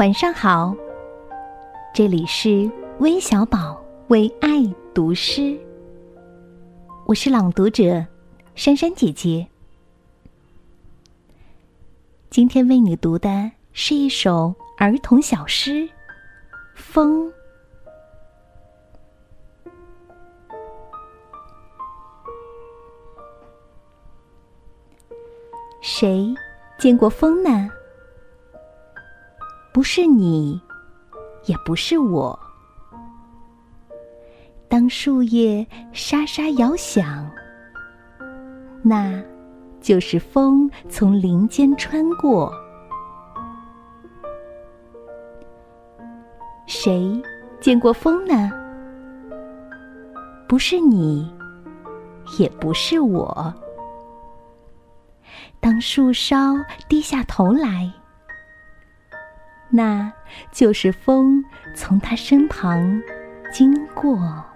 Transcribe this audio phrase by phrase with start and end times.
[0.00, 0.74] 晚上好，
[1.92, 3.78] 这里是微小宝
[4.08, 5.60] 为爱读诗，
[7.04, 8.02] 我是朗读者
[8.54, 9.46] 珊珊姐姐。
[12.30, 15.72] 今天为你读的是一首儿童小诗
[16.74, 17.26] 《风》。
[25.82, 26.34] 谁
[26.78, 27.70] 见过风呢？
[29.72, 30.60] 不是你，
[31.46, 32.38] 也不是我。
[34.68, 37.28] 当树叶沙沙摇响，
[38.82, 39.22] 那
[39.80, 42.52] 就是风从林间穿过。
[46.66, 47.20] 谁
[47.60, 48.50] 见过风呢？
[50.48, 51.32] 不是你，
[52.38, 53.54] 也不是我。
[55.60, 56.56] 当树梢
[56.88, 57.92] 低下头来。
[59.70, 60.12] 那
[60.52, 63.02] 就是风从他身旁
[63.52, 64.49] 经过。